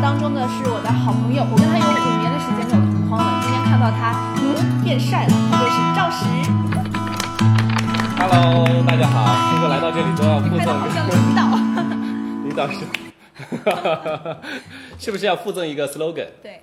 [0.00, 3.38] 当中的是我的好朋友，我跟他有五年的时间没有同框了。
[3.42, 6.24] 今天看到他，嗯，变帅了，他就是赵石。
[8.18, 11.52] Hello，大家好，这个来到这里都要附赠一个像领导。
[12.48, 12.80] 领导是，
[14.98, 16.28] 是不是要附赠一个 slogan？
[16.42, 16.62] 对，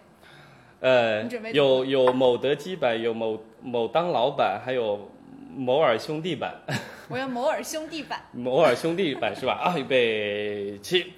[0.80, 1.24] 呃
[1.54, 5.12] 有有某德基版，有某某当老板，还有
[5.56, 6.56] 某尔兄弟版，
[7.08, 8.20] 我要某尔兄弟版。
[8.34, 9.54] 某尔兄弟版是吧？
[9.64, 11.14] 啊，预备起，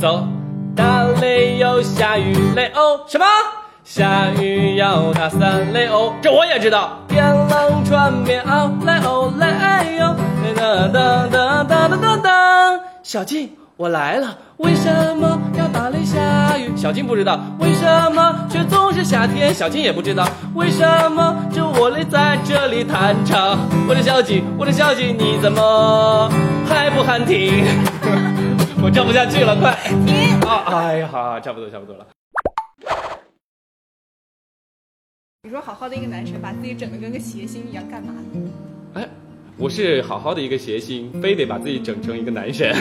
[0.00, 0.26] 走，
[0.74, 3.26] 打雷又下雨雷哦，什么？
[3.84, 6.96] 下雨要打伞雷哦，这我也知道。
[7.06, 10.16] 天冷穿棉袄雷哦雷哟，
[10.56, 12.80] 噔噔噔噔噔噔噔。
[13.02, 16.74] 小静，我来了，为什么要打雷下雨？
[16.74, 19.52] 小静不知道，为什么却总是夏天？
[19.52, 23.58] 小静也不知道，为什么就我累在这里弹唱？
[23.86, 26.30] 我的小静，我的小静，你怎么
[26.66, 27.66] 还不喊停？
[28.90, 29.72] 我唱不下去了，快！
[30.04, 30.40] 停。
[30.40, 32.04] 啊，哎呀，好，差不多，差不多了。
[35.44, 38.50] 你说好好的一个男生，把自己整的跟个谐星一样，干嘛呢？
[38.94, 39.08] 哎，
[39.56, 42.74] 我是好好的一个谐星，非得把自己整成一个男神。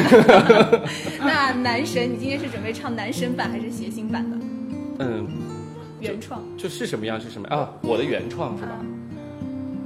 [1.22, 4.38] 那男神，你今天是准备唱男神版还是谐星版的？
[5.02, 5.28] 嗯，
[6.00, 6.42] 原创。
[6.58, 7.70] 就是什么样是什么啊？
[7.84, 8.72] 我的原创是吧？
[8.72, 8.82] 啊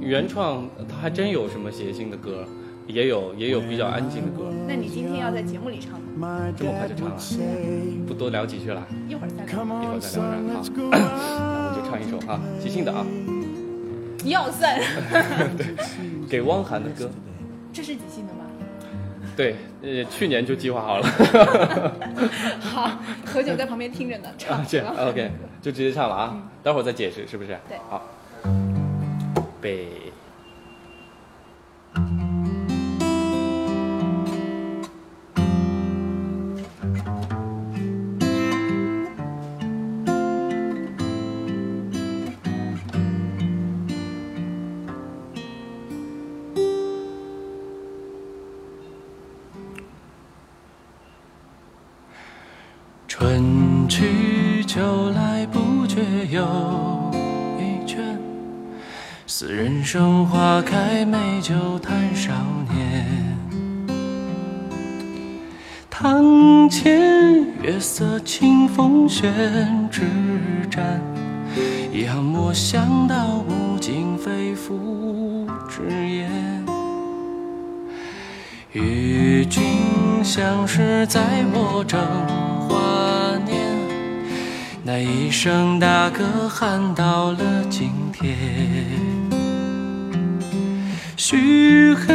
[0.00, 2.46] 原创他还真有什么谐星的歌，
[2.86, 4.50] 也有也有比较安静的歌。
[4.66, 6.03] 那你今天要在节目里唱吗？
[6.56, 7.16] 这么快就唱了？
[8.06, 9.64] 不多聊几句了，一会儿再聊。
[9.82, 10.40] 一会儿再聊着啊。
[10.46, 10.58] 那
[11.68, 13.04] 我就唱一首啊，即兴的啊，
[14.24, 14.78] 要算，
[16.30, 17.10] 给汪涵的歌。
[17.72, 18.44] 这是即兴的吗？
[19.36, 21.06] 对，呃，去年就计划好了。
[22.60, 22.92] 好，
[23.26, 27.58] 何炅在旁边听着呢， 唱啊，这样 OK，就直接唱了啊，待会儿再解释是不是？
[27.68, 28.00] 对好，
[29.60, 29.88] 备。
[53.34, 56.00] 春去秋来，不觉
[56.30, 56.40] 又
[57.58, 58.16] 一圈。
[59.26, 62.32] 似人生花开，美酒叹少
[62.72, 63.04] 年。
[65.90, 69.34] 堂前月色清风悬
[69.90, 70.02] 纸
[70.70, 71.02] 盏，
[71.92, 76.64] 一行墨香到无尽肺腑之言。
[78.70, 82.00] 与君相识在我正
[82.68, 83.03] 华年，
[84.86, 87.38] 那一声大歌喊到了
[87.70, 88.36] 今天。
[91.16, 92.14] 嘘寒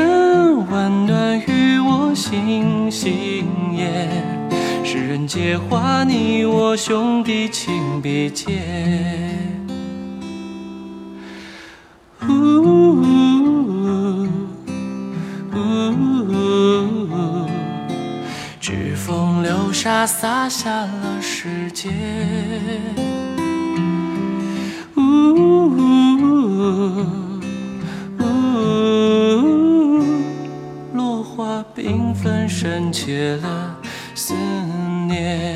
[0.68, 4.07] 问暖于我心心念，
[4.85, 9.59] 世人皆话你我兄弟情别间。
[18.72, 21.90] 是风流沙洒下了世界。
[24.96, 25.80] 呜呜
[28.19, 28.24] 呜
[30.94, 33.75] 落花缤纷，深切了
[34.13, 34.35] 思
[35.07, 35.49] 念。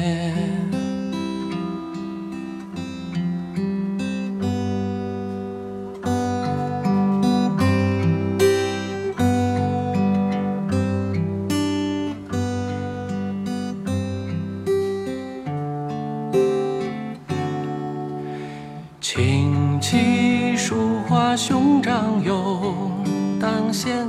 [19.83, 23.03] 琴棋书画兄长永
[23.37, 24.07] 当先，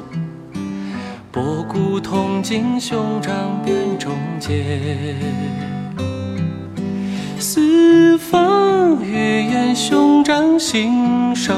[1.33, 5.17] 博古通今兄长辨忠奸。
[7.41, 11.53] 四方语言兄长信手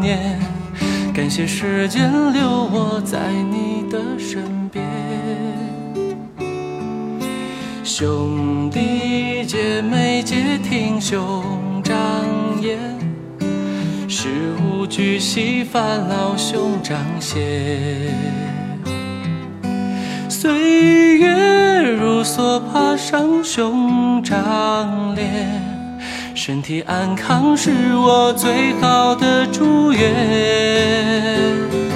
[0.00, 0.16] 拈，
[1.12, 3.18] 感谢时间留我在
[3.50, 4.86] 你的身边。
[7.82, 11.42] 兄弟姐妹皆听兄
[11.82, 11.96] 长
[12.62, 12.78] 言，
[14.22, 14.28] 事
[14.62, 18.12] 无巨细烦劳兄长写。
[20.28, 25.48] 岁月如梭，爬上兄长脸，
[26.34, 31.89] 身体安康是我最好的祝愿。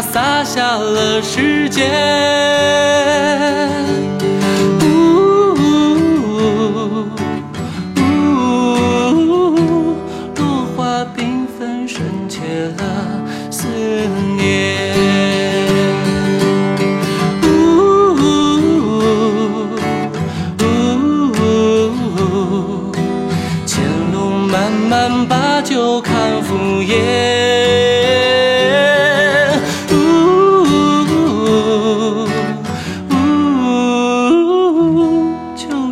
[0.00, 3.35] 洒下了时间。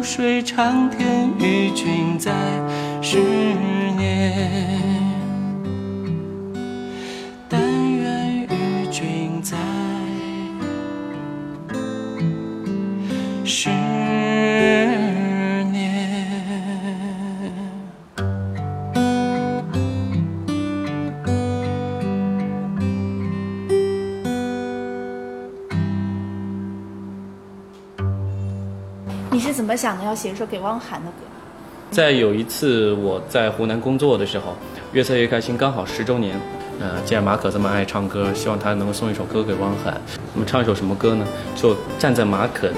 [0.04, 2.30] 水长天与君再
[3.00, 3.18] 十
[3.96, 4.78] 年，
[29.74, 31.26] 么想的要写一首给汪涵的歌？
[31.90, 34.54] 在有一次我在湖南工作的时候，
[34.92, 36.40] 越策越开心刚好十周年。
[36.80, 40.00] 呃，既然马可这么爱唱歌，希望他能够送一首歌给汪涵。
[40.32, 41.26] 我们唱一首什么歌呢？
[41.56, 42.76] 就站在马可的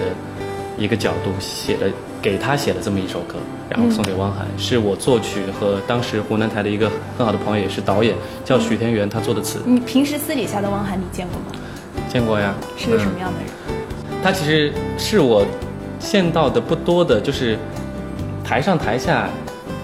[0.79, 1.91] 一个角度写的，
[2.23, 3.35] 给他写的这么一首歌，
[3.69, 4.47] 然后送给汪涵。
[4.57, 9.61] 是我作曲和当时湖南台的一个很好的朋友，也是导演，叫许天元，他做的词。
[9.67, 11.61] 你平时私底下的汪涵你见过吗？
[12.09, 12.55] 见过呀？
[12.79, 13.51] 是个什么样的人？
[14.23, 15.47] 他其实是我
[15.99, 17.59] 见到的不多的，就是
[18.45, 19.29] 台上台下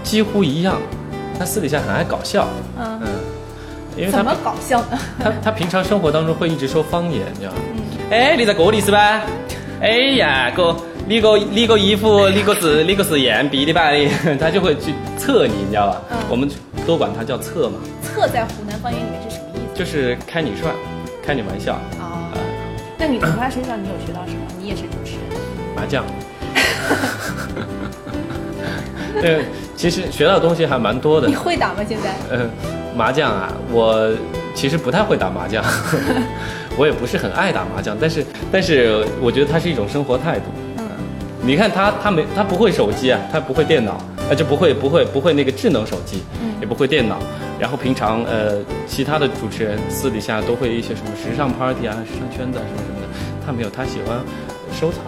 [0.03, 0.77] 几乎一样。
[1.39, 2.47] 他私底下很爱搞笑，
[2.79, 3.09] 嗯，嗯，
[3.97, 4.99] 因为他怎么搞笑呢？
[5.19, 7.59] 他他平常生活当中会一直说方言，你知道吗？
[8.11, 9.23] 哎，你在这里是吧？
[9.81, 9.89] 哎
[10.19, 10.77] 呀，哥，
[11.09, 13.91] 你个你个衣服，你个是你个是眼鼻的吧？
[13.91, 16.03] 你 他就会去测你，你知道吧？
[16.11, 16.49] 嗯我们
[16.87, 19.79] 都管他叫测嘛，测在湖南方言里面是什么意思？
[19.79, 20.73] 就是开你涮，
[21.25, 22.41] 开你玩笑，哦呃，
[22.99, 24.41] 那你从他身上你有学到什么？
[24.61, 25.41] 你也是主持人，
[25.75, 26.05] 麻将。
[29.21, 29.45] 对，
[29.77, 31.35] 其实学到的东西还蛮多的你。
[31.35, 31.81] 会打吗？
[31.89, 32.15] 现在？
[32.31, 32.49] 呃，
[32.97, 34.11] 麻将啊，我
[34.55, 35.65] 其实不太会打麻将，
[36.77, 40.45] 我也不是很爱打麻将，但是但是我觉得它是一种生活态度。
[40.79, 40.85] 嗯，
[41.43, 47.19] 你看他他没他不会手机啊，他不会电脑，他就不会不会不会那个智能手机，嗯也不会电脑。
[47.61, 48.57] 然后平常呃，
[48.89, 53.07] 其他的主持人私底下都会一些什么时尚 party 啊、时尚圈子啊什么什么的，
[53.47, 54.19] 他没有，他喜欢
[54.73, 55.03] 收藏、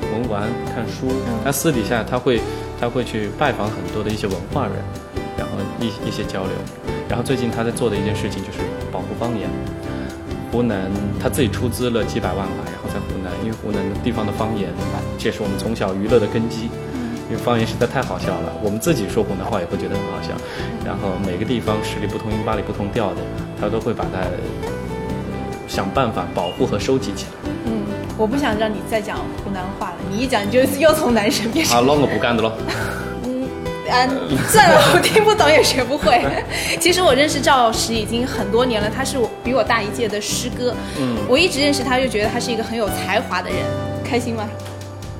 [0.00, 1.08] 文玩、看书。
[1.44, 2.40] 他私底下他会
[2.80, 4.76] 他会去拜访很多的一些文化人，
[5.36, 6.52] 然后一一些交流。
[7.08, 8.58] 然后最近他在做的一件事情就是
[8.92, 9.48] 保护方言。
[10.50, 14.70] 湖南他自己出资了几百万吧，然后在湖南，因为湖南的地方的方言，
[15.18, 16.70] 这是我们从小娱乐的根基。
[17.30, 20.30] 因为方言实在太好笑了，我们自己说湖南话也会觉得很好笑。
[20.86, 23.20] 然后每个地方十里不同音，八里不同调的，
[23.60, 24.32] 他都会把它呃
[25.68, 27.47] 想办法保护和收集起来。
[28.18, 32.52] 嗯，我不想让你再讲湖南话了，你一讲你就又从男生变成啊，那我不干的喽。
[33.88, 34.06] 啊，
[34.48, 36.20] 算了，我听不懂也学不会。
[36.78, 40.74] 其实我认识赵石已经很多年了，他是我比我大一届的师哥。
[40.98, 43.58] 嗯我一直认识他，就觉得他是一个很有才华的人。
[44.04, 44.46] 开心吗？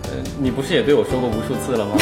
[0.05, 1.97] 呃，你不是也对我说过无数次了吗？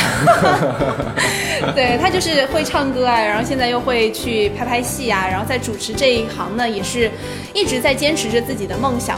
[1.75, 7.09] 对他就是会唱歌啊，然后现在又会去拍拍戏啊，然后在主持这一行呢，也是
[7.55, 9.17] 一直在坚持着自己的梦想。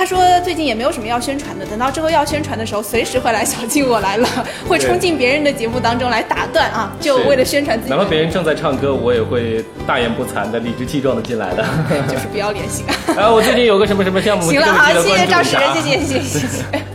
[0.00, 4.26] 他说最近也没有什么要宣传的，等到之后要宣传的时候，随时会来小静我来了，
[4.66, 7.96] 会冲进别人的节目当中来打断啊，就为了宣传自己的。
[7.96, 11.62] 哪怕别人正在唱歌，我也会大言不惭的、理直气壮的进来的。
[12.08, 12.82] 就是不要联系。
[13.14, 16.89] 啊，我最近有个什么什么项目，行了，好，谢谢赵石谢谢谢谢谢谢。